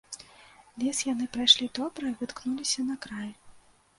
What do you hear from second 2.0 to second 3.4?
і выткнуліся на край.